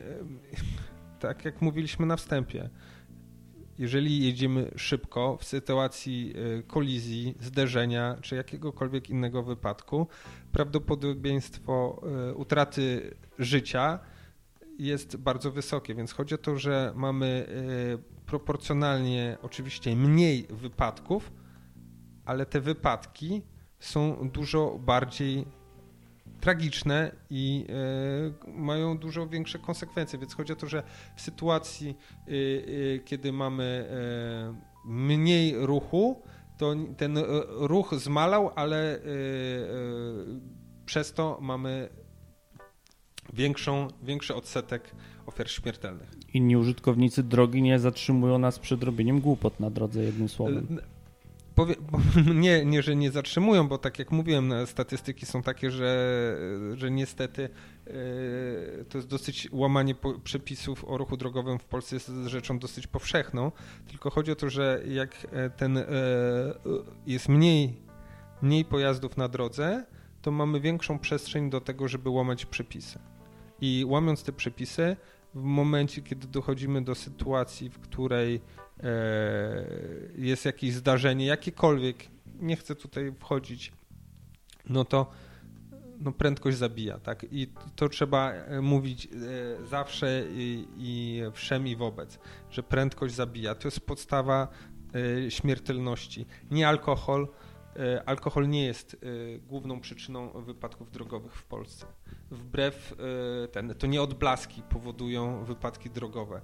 tak 1.20 1.46
jak 1.46 1.62
mówiliśmy 1.62 2.06
na 2.06 2.16
wstępie, 2.16 2.70
jeżeli 3.80 4.26
jedziemy 4.26 4.72
szybko 4.76 5.38
w 5.38 5.44
sytuacji 5.44 6.34
y, 6.60 6.64
kolizji, 6.64 7.36
zderzenia 7.40 8.18
czy 8.22 8.36
jakiegokolwiek 8.36 9.10
innego 9.10 9.44
wypadku, 9.44 10.08
prawdopodobieństwo 10.52 12.02
y, 12.32 12.34
utraty 12.34 13.16
życia 13.40 14.00
jest 14.80 15.18
bardzo 15.18 15.52
wysokie, 15.52 15.96
więc 15.96 16.14
chodzi 16.14 16.36
o 16.36 16.38
to, 16.38 16.56
że 16.60 16.94
mamy 16.96 17.48
y, 18.00 18.26
proporcjonalnie 18.26 19.38
oczywiście 19.42 19.96
mniej 19.96 20.48
wypadków, 20.50 21.32
ale 22.26 22.46
te 22.46 22.62
wypadki 22.62 23.42
są 23.80 24.30
dużo 24.30 24.80
bardziej 24.80 25.46
tragiczne 26.44 27.12
i 27.30 27.66
y, 28.48 28.52
mają 28.52 28.98
dużo 28.98 29.28
większe 29.28 29.60
konsekwencje. 29.60 30.20
Więc 30.20 30.36
chodzi 30.36 30.54
o 30.54 30.56
to, 30.56 30.68
że 30.68 30.84
w 31.16 31.22
sytuacji, 31.22 31.98
y, 32.28 33.02
kiedy 33.06 33.32
mamy 33.32 33.88
mniej 34.86 35.56
ruchu, 35.66 36.22
to 36.58 36.76
ten 36.98 37.18
ruch 37.48 37.96
zmalał, 37.96 38.52
ale 38.56 39.00
przez 40.86 41.14
to 41.14 41.38
mamy 41.42 41.90
większą, 43.34 43.88
większy 44.04 44.36
odsetek 44.36 44.92
ofiar 45.26 45.50
śmiertelnych. 45.50 46.12
Inni 46.34 46.58
użytkownicy 46.58 47.24
drogi 47.24 47.62
nie 47.62 47.80
zatrzymują 47.80 48.38
nas 48.38 48.60
przed 48.60 48.84
robieniem 48.84 49.20
głupot 49.20 49.60
na 49.60 49.70
drodze, 49.70 50.04
jednym 50.04 50.30
słowem. 50.30 50.80
Powie, 51.56 51.76
nie, 52.36 52.66
nie, 52.66 52.82
że 52.82 52.96
nie 52.96 53.12
zatrzymują, 53.12 53.68
bo 53.68 53.78
tak 53.78 54.00
jak 54.00 54.12
mówiłem, 54.12 54.48
no, 54.48 54.66
statystyki 54.66 55.26
są 55.26 55.42
takie, 55.42 55.72
że, 55.72 56.38
że 56.74 56.92
niestety 56.92 57.42
yy, 57.86 58.86
to 58.90 58.98
jest 58.98 59.08
dosyć 59.08 59.48
łamanie 59.52 59.96
po, 59.96 60.20
przepisów 60.20 60.86
o 60.86 60.98
ruchu 60.98 61.18
drogowym 61.18 61.60
w 61.60 61.66
Polsce 61.66 61.96
jest 61.96 62.12
rzeczą 62.26 62.60
dosyć 62.60 62.88
powszechną. 62.88 63.52
Tylko 63.88 64.10
chodzi 64.10 64.32
o 64.32 64.36
to, 64.36 64.50
że 64.50 64.84
jak 64.88 65.28
e, 65.32 65.50
ten 65.50 65.76
yy, 65.76 65.84
jest 67.06 67.30
mniej, 67.30 67.82
mniej 68.42 68.66
pojazdów 68.66 69.18
na 69.18 69.28
drodze, 69.28 69.86
to 70.22 70.32
mamy 70.32 70.60
większą 70.60 71.00
przestrzeń 71.00 71.50
do 71.50 71.62
tego, 71.62 71.88
żeby 71.88 72.10
łamać 72.10 72.46
przepisy. 72.46 73.00
I 73.62 73.86
łamiąc 73.88 74.24
te 74.24 74.34
przepisy, 74.34 74.98
w 75.36 75.44
momencie, 75.44 76.02
kiedy 76.02 76.28
dochodzimy 76.28 76.82
do 76.82 76.96
sytuacji, 76.96 77.70
w 77.70 77.80
której 77.80 78.36
e, 78.36 78.63
jest 80.16 80.46
jakieś 80.46 80.74
zdarzenie, 80.74 81.26
jakiekolwiek, 81.26 82.08
nie 82.40 82.56
chcę 82.56 82.76
tutaj 82.76 83.14
wchodzić, 83.20 83.72
no 84.70 84.86
to 84.86 85.12
no 86.00 86.12
prędkość 86.12 86.58
zabija, 86.58 87.00
tak? 87.00 87.26
I 87.32 87.48
to 87.76 87.90
trzeba 87.90 88.32
e, 88.32 88.62
mówić 88.62 89.06
e, 89.06 89.66
zawsze 89.66 90.24
i, 90.30 90.68
i 90.78 91.22
wszem 91.34 91.68
i 91.68 91.76
wobec, 91.76 92.20
że 92.52 92.64
prędkość 92.64 93.16
zabija. 93.16 93.56
To 93.56 93.68
jest 93.68 93.80
podstawa 93.80 94.48
e, 95.26 95.32
śmiertelności. 95.32 96.26
Nie 96.52 96.68
alkohol, 96.68 97.28
E, 97.80 98.04
alkohol 98.10 98.50
nie 98.50 98.66
jest 98.66 98.94
e, 98.94 98.98
główną 99.40 99.80
przyczyną 99.80 100.30
wypadków 100.30 100.92
drogowych 100.92 101.36
w 101.36 101.44
Polsce. 101.44 101.86
Wbrew 102.32 102.96
e, 103.44 103.48
ten, 103.48 103.76
to 103.76 103.88
nie 103.88 104.02
odblaski 104.02 104.62
powodują 104.70 105.44
wypadki 105.44 105.90
drogowe, 105.90 106.42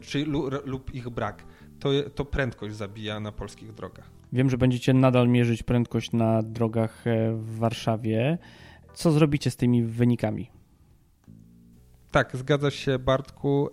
czy 0.00 0.24
lub 0.64 0.94
ich 0.94 1.08
brak. 1.08 1.44
To, 1.84 1.90
to 2.14 2.24
prędkość 2.24 2.74
zabija 2.74 3.20
na 3.20 3.32
polskich 3.32 3.74
drogach. 3.74 4.10
Wiem, 4.32 4.50
że 4.50 4.58
będziecie 4.58 4.94
nadal 4.94 5.28
mierzyć 5.28 5.62
prędkość 5.62 6.12
na 6.12 6.42
drogach 6.42 7.04
w 7.34 7.58
Warszawie. 7.58 8.38
Co 8.94 9.10
zrobicie 9.10 9.50
z 9.50 9.56
tymi 9.56 9.84
wynikami? 9.84 10.50
Tak, 12.10 12.36
zgadza 12.36 12.70
się 12.70 12.98
Bartku. 12.98 13.68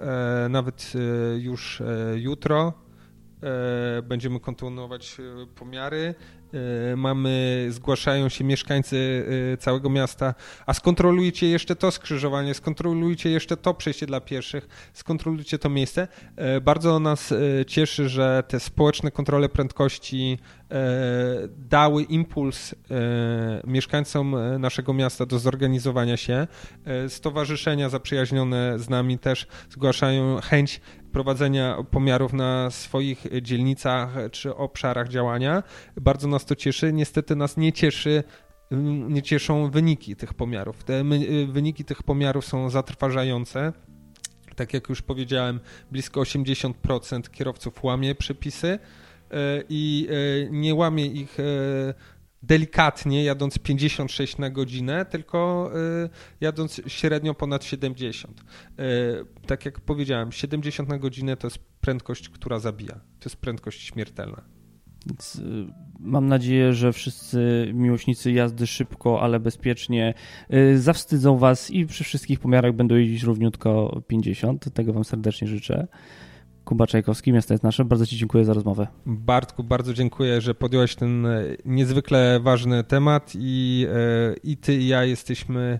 Nawet 0.49 0.93
już 1.39 1.81
jutro 2.15 2.73
będziemy 4.03 4.39
kontynuować 4.39 5.17
pomiary. 5.55 6.15
E, 6.53 6.95
mamy, 6.95 7.67
zgłaszają 7.69 8.29
się 8.29 8.43
mieszkańcy 8.43 9.25
e, 9.53 9.57
całego 9.57 9.89
miasta, 9.89 10.33
a 10.65 10.73
skontrolujcie 10.73 11.47
jeszcze 11.47 11.75
to 11.75 11.91
skrzyżowanie, 11.91 12.53
skontrolujcie 12.53 13.29
jeszcze 13.29 13.57
to 13.57 13.73
przejście 13.73 14.05
dla 14.05 14.21
pieszych, 14.21 14.91
skontrolujcie 14.93 15.59
to 15.59 15.69
miejsce. 15.69 16.07
E, 16.35 16.61
bardzo 16.61 16.99
nas 16.99 17.33
cieszy, 17.67 18.09
że 18.09 18.43
te 18.47 18.59
społeczne 18.59 19.11
kontrole 19.11 19.49
prędkości 19.49 20.37
dały 21.69 22.03
impuls 22.03 22.75
mieszkańcom 23.67 24.35
naszego 24.59 24.93
miasta 24.93 25.25
do 25.25 25.39
zorganizowania 25.39 26.17
się. 26.17 26.47
Stowarzyszenia 27.07 27.89
zaprzyjaźnione 27.89 28.79
z 28.79 28.89
nami 28.89 29.19
też 29.19 29.47
zgłaszają 29.69 30.41
chęć 30.41 30.81
prowadzenia 31.11 31.77
pomiarów 31.91 32.33
na 32.33 32.69
swoich 32.71 33.25
dzielnicach 33.41 34.09
czy 34.31 34.55
obszarach 34.55 35.07
działania. 35.07 35.63
Bardzo 36.01 36.27
nas 36.27 36.40
to 36.45 36.55
cieszy. 36.55 36.93
Niestety 36.93 37.35
nas 37.35 37.57
nie 37.57 37.73
cieszy 37.73 38.23
nie 39.09 39.21
cieszą 39.21 39.69
wyniki 39.69 40.15
tych 40.15 40.33
pomiarów. 40.33 40.83
Te 40.83 41.03
wyniki 41.47 41.85
tych 41.85 42.03
pomiarów 42.03 42.45
są 42.45 42.69
zatrważające. 42.69 43.73
Tak 44.55 44.73
jak 44.73 44.89
już 44.89 45.01
powiedziałem, 45.01 45.59
blisko 45.91 46.21
80% 46.21 47.29
kierowców 47.31 47.83
łamie 47.83 48.15
przepisy 48.15 48.67
e, 48.67 48.79
i 49.69 50.07
e, 50.09 50.51
nie 50.51 50.75
łamie 50.75 51.05
ich 51.05 51.37
delikatnie, 52.43 53.23
jadąc 53.23 53.59
56 53.59 54.37
na 54.37 54.49
godzinę, 54.49 55.05
tylko 55.05 55.71
jadąc 56.41 56.81
średnio 56.87 57.33
ponad 57.33 57.63
70. 57.63 58.43
Tak 59.47 59.65
jak 59.65 59.79
powiedziałem, 59.79 60.31
70 60.31 60.89
na 60.89 60.97
godzinę 60.97 61.37
to 61.37 61.47
jest 61.47 61.59
prędkość, 61.81 62.29
która 62.29 62.59
zabija. 62.59 62.95
To 62.95 63.29
jest 63.29 63.35
prędkość 63.35 63.85
śmiertelna. 63.85 64.60
Więc 65.05 65.41
mam 65.99 66.27
nadzieję, 66.27 66.73
że 66.73 66.93
wszyscy 66.93 67.71
miłośnicy 67.73 68.31
jazdy 68.31 68.67
szybko, 68.67 69.21
ale 69.21 69.39
bezpiecznie 69.39 70.13
y, 70.53 70.79
zawstydzą 70.79 71.37
Was 71.37 71.71
i 71.71 71.85
przy 71.85 72.03
wszystkich 72.03 72.39
pomiarach 72.39 72.73
będą 72.73 72.95
jeździć 72.95 73.23
równiutko 73.23 74.01
50. 74.07 74.73
Tego 74.73 74.93
Wam 74.93 75.03
serdecznie 75.03 75.47
życzę. 75.47 75.87
Kuba 76.65 76.87
Czajkowski, 76.87 77.33
Miasto 77.33 77.53
jest 77.53 77.63
Nasze. 77.63 77.85
Bardzo 77.85 78.05
Ci 78.05 78.17
dziękuję 78.17 78.45
za 78.45 78.53
rozmowę. 78.53 78.87
Bartku, 79.05 79.63
bardzo 79.63 79.93
dziękuję, 79.93 80.41
że 80.41 80.55
podjąłeś 80.55 80.95
ten 80.95 81.25
e, 81.25 81.43
niezwykle 81.65 82.39
ważny 82.39 82.83
temat 82.83 83.33
i, 83.35 83.87
e, 83.89 84.35
i 84.43 84.57
Ty 84.57 84.75
i 84.75 84.87
ja 84.87 85.05
jesteśmy 85.05 85.79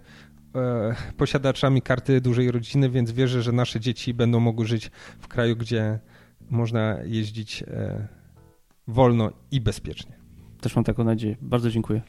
e, 0.55 0.95
posiadaczami 1.17 1.81
karty 1.81 2.21
dużej 2.21 2.51
rodziny, 2.51 2.89
więc 2.89 3.11
wierzę, 3.11 3.41
że 3.41 3.51
nasze 3.51 3.79
dzieci 3.79 4.13
będą 4.13 4.39
mogły 4.39 4.65
żyć 4.65 4.91
w 5.19 5.27
kraju, 5.27 5.55
gdzie 5.55 5.99
można 6.49 6.97
jeździć 7.05 7.63
wolno 8.91 9.31
i 9.51 9.61
bezpiecznie. 9.61 10.11
Też 10.61 10.75
mam 10.75 10.85
taką 10.85 11.03
nadzieję. 11.03 11.37
Bardzo 11.41 11.69
dziękuję. 11.69 12.01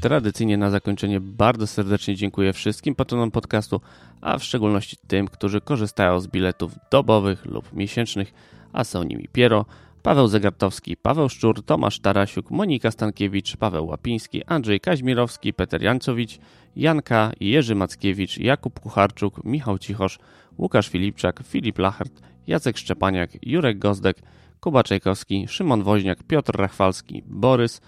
Tradycyjnie 0.00 0.56
na 0.56 0.70
zakończenie 0.70 1.20
bardzo 1.20 1.66
serdecznie 1.66 2.14
dziękuję 2.14 2.52
wszystkim 2.52 2.94
patronom 2.94 3.30
podcastu, 3.30 3.80
a 4.20 4.38
w 4.38 4.44
szczególności 4.44 4.96
tym, 5.06 5.28
którzy 5.28 5.60
korzystają 5.60 6.20
z 6.20 6.26
biletów 6.26 6.72
dobowych 6.90 7.44
lub 7.44 7.72
miesięcznych, 7.72 8.32
a 8.72 8.84
są 8.84 9.02
nimi 9.02 9.28
Piero, 9.32 9.64
Paweł 10.06 10.28
Zegartowski, 10.28 10.96
Paweł 10.96 11.28
Szczur, 11.28 11.62
Tomasz 11.64 12.00
Tarasiuk, 12.00 12.50
Monika 12.50 12.90
Stankiewicz, 12.90 13.56
Paweł 13.56 13.86
Łapiński, 13.86 14.44
Andrzej 14.44 14.80
Kaźmirowski, 14.80 15.54
Peter 15.54 15.82
Jancowicz, 15.82 16.38
Janka, 16.76 17.32
Jerzy 17.40 17.74
Mackiewicz, 17.74 18.38
Jakub 18.38 18.80
Kucharczuk, 18.80 19.44
Michał 19.44 19.78
Cichosz, 19.78 20.18
Łukasz 20.58 20.88
Filipczak, 20.88 21.42
Filip 21.44 21.78
Lachert, 21.78 22.22
Jacek 22.46 22.78
Szczepaniak, 22.78 23.30
Jurek 23.42 23.78
Gozdek, 23.78 24.22
Kuba 24.60 24.82
Czajkowski, 24.82 25.48
Szymon 25.48 25.82
Woźniak, 25.82 26.22
Piotr 26.22 26.56
Rachwalski, 26.58 27.22
Borys, 27.26 27.80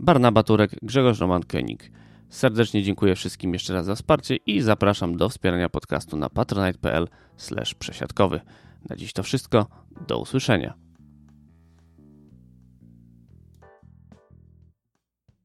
Barnaba 0.00 0.42
Turek, 0.42 0.70
Grzegorz 0.82 1.20
Roman 1.20 1.42
König. 1.42 1.90
Serdecznie 2.28 2.82
dziękuję 2.82 3.14
wszystkim 3.14 3.52
jeszcze 3.52 3.74
raz 3.74 3.86
za 3.86 3.94
wsparcie 3.94 4.36
i 4.36 4.60
zapraszam 4.60 5.16
do 5.16 5.28
wspierania 5.28 5.68
podcastu 5.68 6.16
na 6.16 6.30
patronite.pl 6.30 7.08
przesiadkowy. 7.78 8.40
Na 8.90 8.96
dziś 8.96 9.12
to 9.12 9.22
wszystko. 9.22 9.66
Do 10.08 10.18
usłyszenia. 10.18 10.91